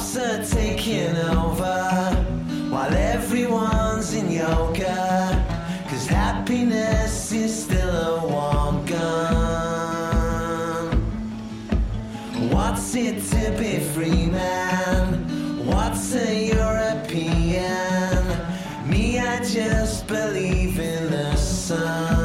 [0.00, 2.14] Cops are taking over
[2.70, 5.44] while everyone's in yoga.
[5.90, 9.76] Cause happiness is still a warm gun.
[12.50, 15.66] What's it to be free, man?
[15.66, 18.24] What's a European?
[18.88, 22.19] Me, I just believe in the sun.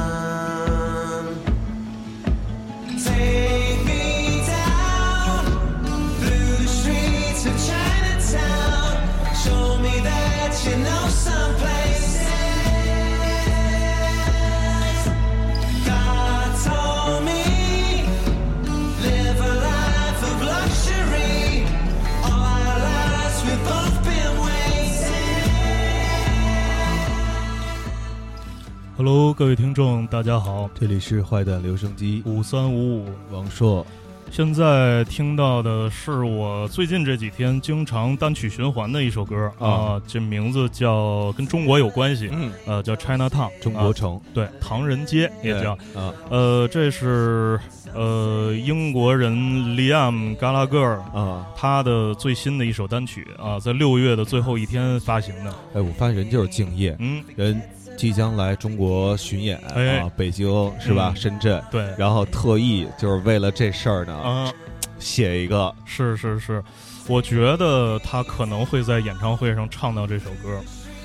[29.05, 33.05] Hello，各位听众，大家好，这里是坏蛋留声机，五三五五。
[33.29, 33.85] 王硕，
[34.31, 39.69] 现在听到的是我最近这几天经常单曲循环的一首歌啊。
[39.69, 44.19] 啊，这名字叫跟中国有关系，嗯，呃，叫 China Town，中国城。
[44.33, 45.73] 对，唐人街也叫。
[45.93, 47.59] 啊，呃，这是
[47.93, 49.31] 呃英国人
[49.77, 55.53] Liam 嘎拉戈尔啊，他的最新的一首单曲啊，在六月的最后一天发行的。
[55.75, 57.61] 哎，我发现人就是敬业，嗯，人
[57.97, 59.99] 即将来中国巡演哎。
[59.99, 60.47] 啊，北京
[60.79, 61.11] 是吧？
[61.13, 61.15] 嗯。
[61.15, 64.51] 深圳，对，然后特意就是为了这事儿呢，啊，
[64.99, 66.63] 写一个，是是是，
[67.07, 70.61] 我觉得他可能会在演唱会上唱到这首歌。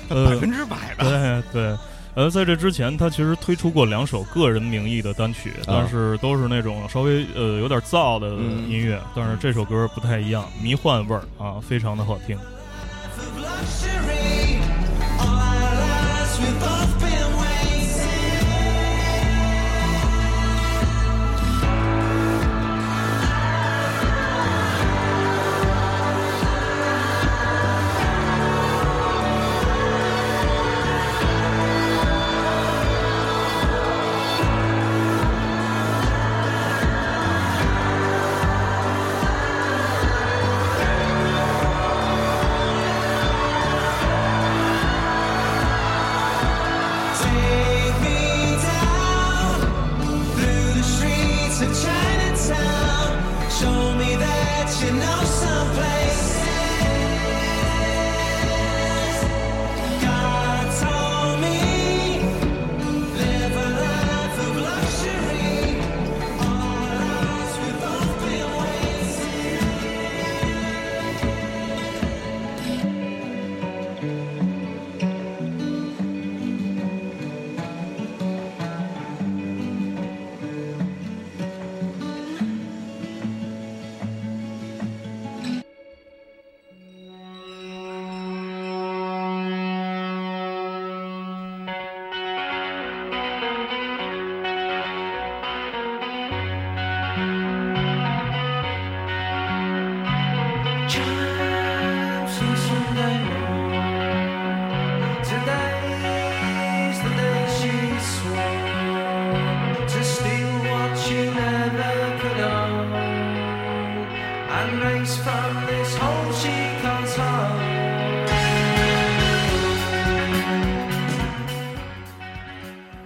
[0.09, 1.77] 呃百分之百的，对对，
[2.15, 8.69] 呃，在这之前，他其实推出过两首个人名义的单曲，但是都是那种稍微呃有点燥的嗯。
[8.69, 12.37] 音乐，但是这首歌不太一样，迷幻味儿啊，非常的好听。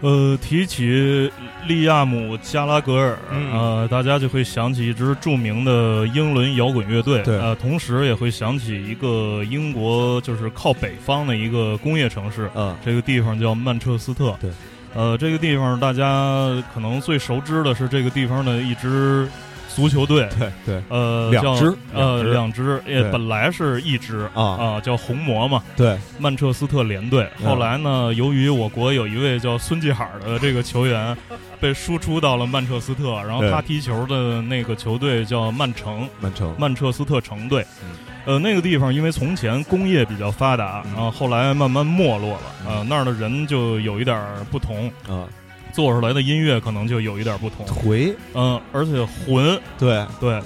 [0.05, 1.31] 呃，提起
[1.67, 3.51] 利亚姆·加拉格尔，嗯。
[3.51, 7.35] 呃，大家就会想起一支著名的英伦摇滚乐队，对。
[7.39, 14.37] 呃，同时也会想起一个英国就是靠北方的一个工业城市，嗯，这个地方叫曼彻斯特。
[14.39, 14.51] 对，
[14.93, 19.27] 呃，这个地方大家可能最熟知的是这个地方的一支
[19.75, 20.83] 足球队，对对。
[20.87, 24.43] 呃，两支呃，两支，也本来是一支啊。
[24.43, 27.29] 啊，叫红魔嘛，对，曼彻斯特联队。
[27.41, 27.49] 嗯。
[27.49, 31.15] 后来呢，由于我国有一位叫孙继海的这个球员
[31.59, 37.89] 被输出到了曼彻斯特，然后他踢球的那个球队叫曼城，曼城，曼彻斯特城队嗯。
[38.25, 40.93] 呃，那个地方因为从前工业比较发达，嗯。
[40.93, 42.77] 然后后来慢慢没落了，嗯。
[42.77, 45.27] 呃，那儿的人就有一点儿不同，啊，
[45.75, 50.41] 做出来的音乐可能就有一点不同，颓，嗯、而且浑，对，对，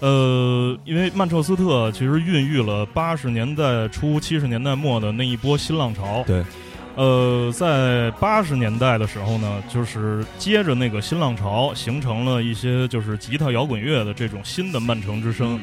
[0.00, 6.24] 呃，因为曼彻斯特其实孕育了八十年代初、七十年代末的那一波新浪潮。
[6.26, 6.42] 对，
[6.96, 15.60] 呃，在八十年代的时候呢，就是接着那个新浪潮，形成了一些就是吉他摇滚乐的这种新的曼城之声。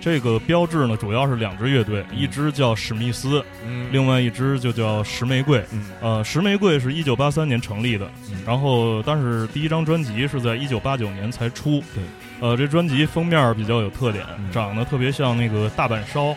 [0.00, 5.62] 这个标志呢，主要是两支乐队，一支叫史密斯，嗯另外一支就叫石玫瑰。
[5.72, 11.82] 嗯呃，石玫瑰是一九八三年成立的，嗯然后但是第一张专辑是在一九八九年才出。
[11.94, 12.02] 对，
[12.40, 16.34] 呃，这专辑封面比较有特点，嗯长得特别像那个大阪烧，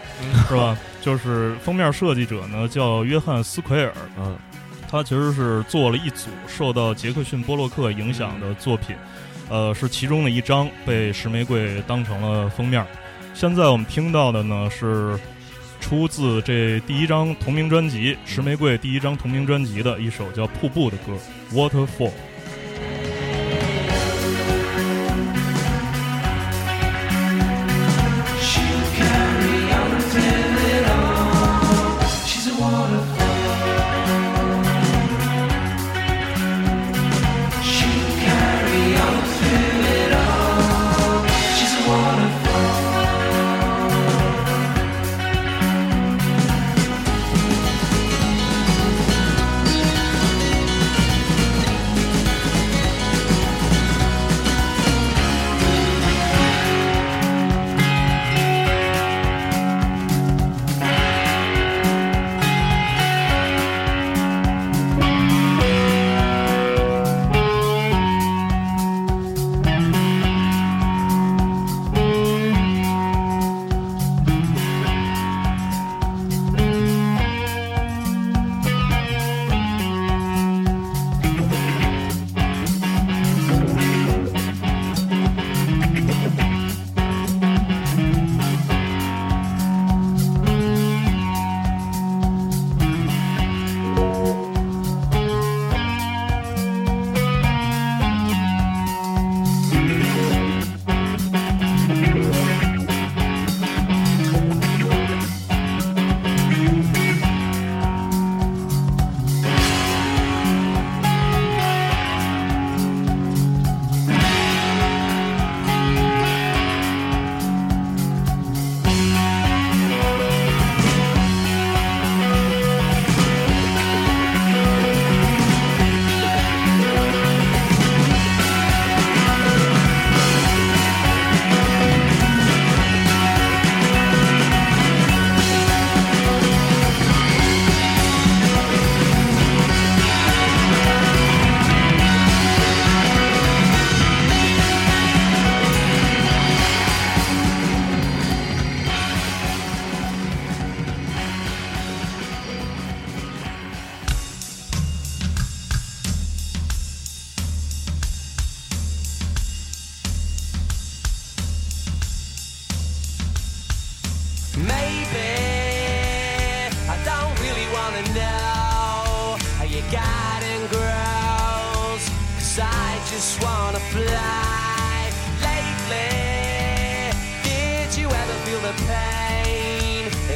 [0.49, 0.77] 是吧？
[1.01, 4.37] 就是封面设计者呢叫约翰斯奎尔，嗯
[4.89, 8.95] 他其实是做了一组受到杰克逊波洛克影响的作品，
[9.49, 12.85] 呃，是其中的一张被石玫瑰当成了封面。
[13.33, 15.19] 现在我们听到的呢是
[15.79, 21.13] 出自这第一张同名专辑《石玫瑰》第一张同名专辑的一首叫《瀑布》的歌
[21.53, 22.09] 《Waterfall》。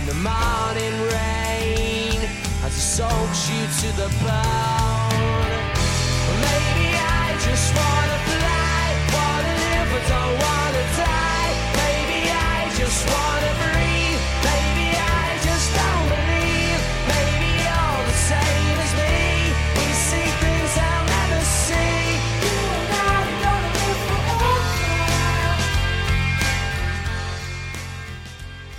[0.07, 2.19] The morning rain
[2.63, 5.51] as it soaks you to the bone?
[6.47, 8.83] Maybe I just wanna fly,
[9.15, 11.51] wanna live but don't wanna die.
[11.83, 13.76] Maybe I just wanna breathe.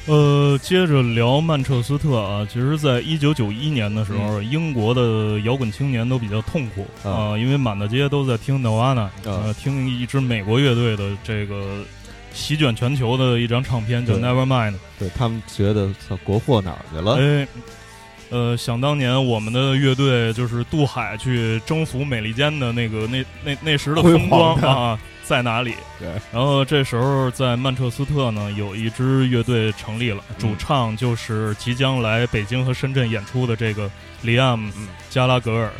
[0.09, 9.53] 呃，接着聊曼彻斯特啊，其实，在一九九一年的时候，英国的摇滚青年都比较痛苦啊、啊因为满大街都在听 Nirvana，、呃，啊。
[9.53, 11.85] 听一支美国乐队的这个
[12.33, 14.73] 席卷全球的一张唱片叫《Nevermind》。
[14.99, 15.91] 对他们觉得
[16.25, 17.19] 国货哪儿去了？
[17.19, 17.47] 哎，
[18.31, 24.99] 呃，想当年我们的乐队就是渡海去征服美利坚的那个那那那时的风光啊，
[25.29, 25.75] 在哪里？
[26.01, 33.91] 对，然后这时候在曼彻斯特呢，有一支乐队成立了，嗯主唱就是即将来北京和深圳演出的这个
[34.23, 35.71] 里安姆嗯加拉格尔。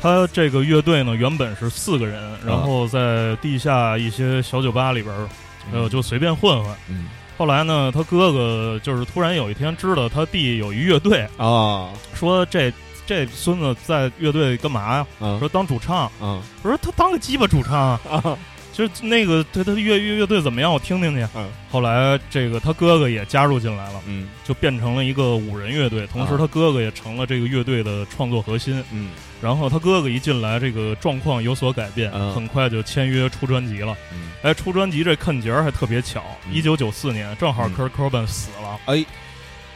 [0.00, 5.28] 他这个乐队呢，原本是四个人，然后在地下一些小酒吧里边儿，
[5.72, 6.76] 呃，就随便混混。
[6.90, 7.06] 嗯
[7.38, 12.72] 后来呢，他哥哥就是突然有一天知道他弟有一乐队，啊说这
[13.06, 15.06] 这孙子在乐队干嘛呀？
[15.18, 16.10] 啊说当主唱。
[16.20, 17.98] 嗯我说他当个鸡巴主唱啊！
[18.10, 18.38] 啊
[18.72, 20.72] 就是那个他他乐乐乐队怎么样？
[20.72, 21.26] 我听听去。
[21.34, 26.06] 嗯，后来这个他哥哥也加入进来了，嗯就变成了一个五人乐队。
[26.06, 28.82] 同时，啊他哥哥也成了这个乐队的创作核心。
[28.90, 29.10] 嗯
[29.42, 33.96] 然后他哥哥一进来，这个状况有所改变，嗯很快就签约出专辑了。
[34.12, 39.04] 嗯，哎，出专辑这看节儿还特别巧，嗯一九九四年正好嗯 Kurt Cobain 死了，哎，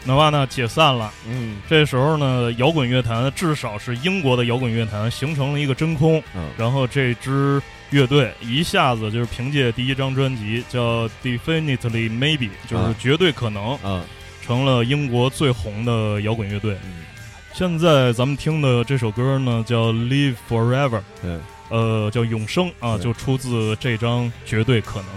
[0.05, 1.13] 那瓦呢解散了。
[1.29, 12.95] 嗯这时候呢，摇滚乐坛至少是英国的摇滚乐坛形成了一个真空，嗯然后这支乐队一下子就是凭借第一张专辑叫《Definitely Maybe》，就是啊。
[12.99, 14.03] 绝对可能，嗯
[14.43, 16.77] 成了英国最红的摇滚乐队。
[16.85, 17.05] 嗯，
[17.53, 21.39] 现在咱们听的这首歌呢，叫《Live Forever》，对，
[21.69, 25.09] 呃，叫永生啊，就出自这张《绝对可能》。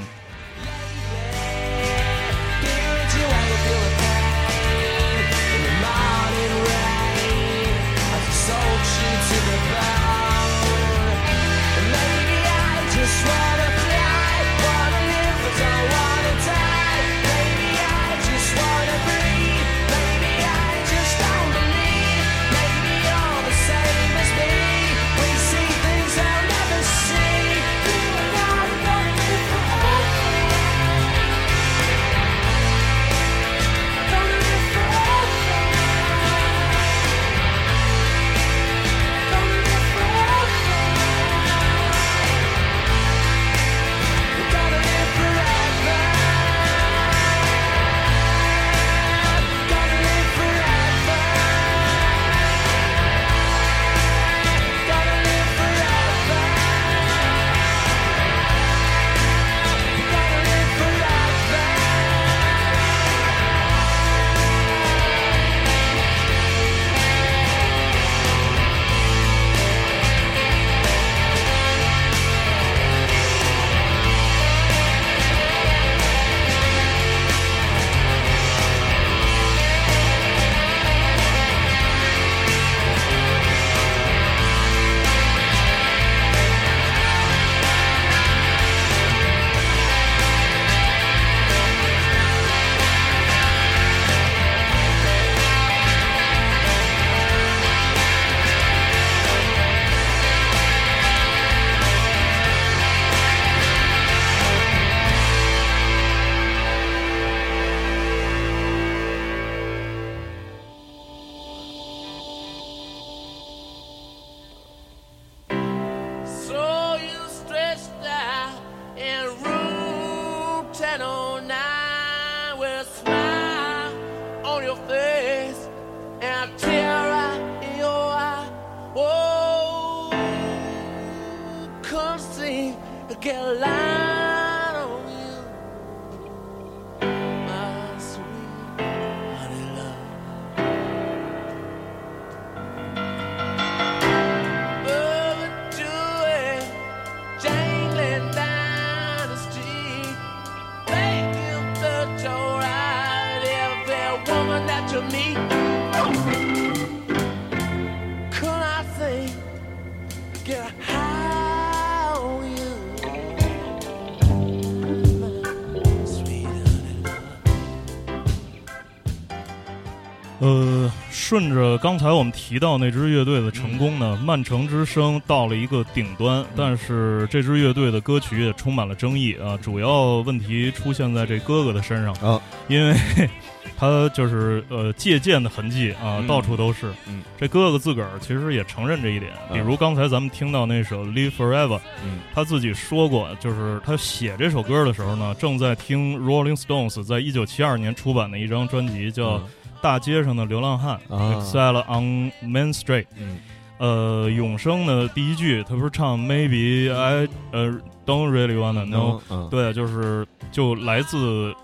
[171.30, 179.56] 顺着刚才我们提到那支乐队的成功呢，曼城之声到了一个顶端，但是这支乐队的歌曲也充满了争议啊。
[179.62, 182.96] 主要问题出现在这哥哥的身上，啊，因为
[183.78, 186.26] 他就是呃借鉴的痕迹啊，嗯。
[186.26, 186.92] 到处都是。
[187.08, 189.54] 嗯，这哥哥自个儿其实也承认这一点，嗯。
[189.54, 192.22] 比如刚才咱们听到那首《Live Forever》，嗯。
[192.34, 199.44] 他自己说过，就是他写这首歌的时候呢，正在听 Rolling Stones 在一九七二年出版的一张专辑，叫《嗯
[199.82, 203.06] 大街上的流浪汉》啊 Exile on Main Street。
[203.18, 203.38] 嗯
[203.80, 207.72] 呃，永生的第一句，他不是唱 Maybe I 呃
[208.06, 211.56] Don't really wanna know，、嗯，对，就是就来自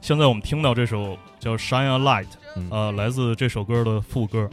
[0.00, 4.50] 现在我们听到这首叫 Shine a Light，嗯呃，来自这首歌的副歌。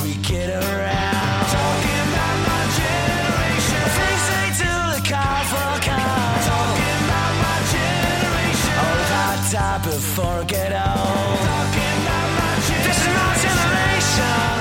[0.00, 1.46] We get around.
[1.52, 3.82] Talking about my generation.
[3.92, 6.32] Things they do that call for call.
[6.48, 8.72] Talking about my generation.
[8.78, 11.40] Oh, if I die before I get old.
[11.42, 12.88] Talking about my generation.
[12.88, 14.56] This is my generation.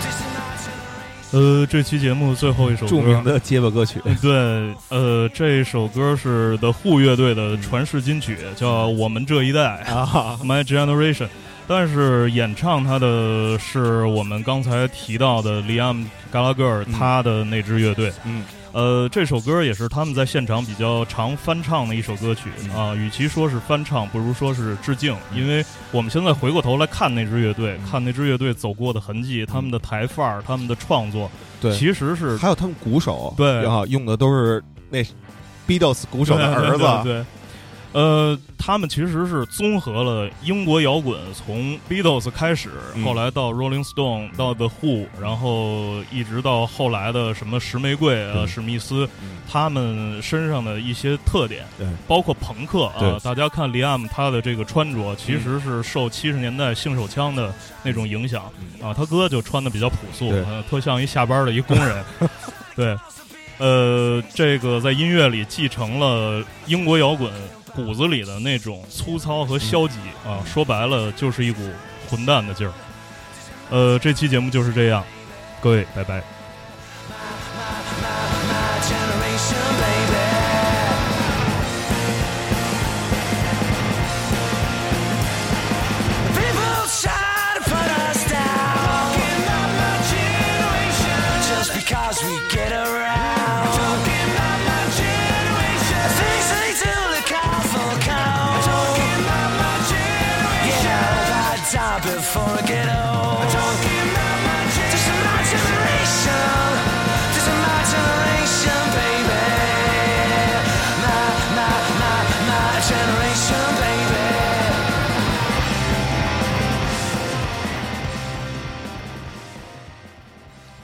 [0.00, 1.32] This is my generation.
[1.32, 11.28] 呃，这期节目最后一首歌，著名的结巴歌曲，对，呃，这首歌是 The Who 乐队的传世金曲，叫《我们这一代》啊 My Generation。
[11.66, 16.92] 但是演唱他的是我们刚才提到的 Liam Gallagher 嗯。
[16.92, 18.12] 他的那支乐队。
[18.24, 18.44] 嗯。
[18.72, 22.50] 呃，这首歌也是他们在现场比较常翻唱的一首歌曲。
[22.64, 22.70] 嗯。
[22.74, 22.94] 啊。
[22.94, 27.90] 与其说是翻唱，不如说是致敬，因为我们现在回过头来看那支乐队，嗯。
[27.90, 33.64] 看那支乐队走过的痕迹，他们的台范儿，他们的创作，对，其实是还有他们鼓手，对。
[33.66, 34.98] 啊，用的都是那
[35.66, 37.24] Beatles 鼓手的儿子，对对对对
[37.92, 43.04] 呃，他们其实是综合了英国摇滚，从 Beatles 开始，嗯。
[43.04, 49.38] 后来到 Rolling Stone，到 The Who，然后一直到后来的什么石玫瑰、呃嗯史密斯，嗯。
[49.46, 51.86] 他们身上的一些特点，对。
[52.08, 58.88] 包括朋克啊，大家看 Liam 他的这个穿着，其实是受七十年代性手枪的那种影响嗯。
[58.88, 62.04] 啊，他哥就穿的比较朴素，呃特像一下班的一工人，
[62.74, 62.96] 对。
[63.58, 67.30] 呃，这个在音乐里继承了英国摇滚
[67.74, 71.62] 骨子里的那种粗糙和消极啊，说白了就是一股
[72.08, 72.72] 混蛋的劲儿。
[73.70, 75.04] 呃，这期节目就是这样，
[75.60, 76.22] 各位，拜拜。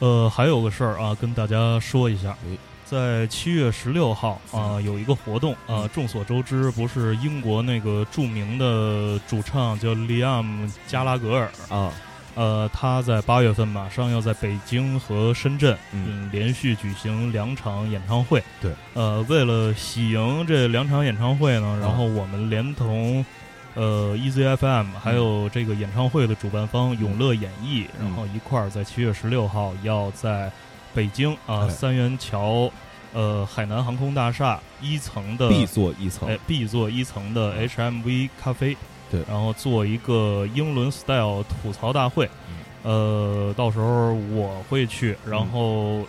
[0.00, 2.28] 呃，还有个事儿啊，跟大家说一下。
[2.44, 2.56] 哎，
[2.90, 11.92] 在七月十六号啊，有一个活动啊，众所周知，不是英国那个著名的主唱叫利亚姆加拉格尔，啊，
[12.34, 16.06] 呃，他在八月份马上要在北京和深圳嗯。
[16.08, 18.42] 嗯连续举行两场演唱会。
[18.60, 21.78] 对，呃，为了喜迎这两场演唱会呢，啊。
[21.80, 23.24] 然后我们连同
[23.74, 28.06] 呃 EZFM 还有这个演唱会的主办方永乐演艺，嗯。
[28.06, 30.50] 然后一块儿在七月十六号要在
[30.94, 31.68] 北京啊、哎。
[31.68, 32.70] 三元桥
[33.12, 36.28] 呃海南航空大厦一层的 B 座一层。
[36.28, 38.76] 哎 B 座一层的 HMV 咖啡，
[39.10, 39.22] 对。
[39.28, 42.28] 然后做一个英伦 style 吐槽大会，
[42.82, 46.04] 呃，到时候我会去，然后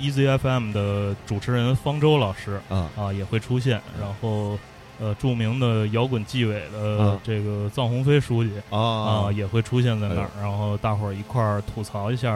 [0.00, 4.58] EZFM 的主持人方舟老师啊，啊也会出现，然后
[4.98, 7.20] 呃著名的摇滚纪委的啊。
[7.22, 8.78] 这个臧鸿飞书记啊。
[8.78, 12.30] 啊，也会出现在那哎儿，然后大伙儿一块儿吐槽一下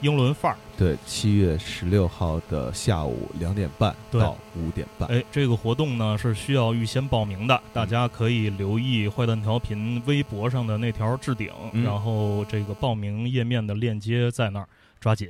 [0.00, 0.58] 英伦范儿。
[0.76, 15.28] 对，七月十六号的下午两点半到五点半，哎，这个活动呢是需要预先报名的，大家可以留意坏蛋调频微博上的那条置顶，嗯然后这个报名页面的链接在那儿，抓紧。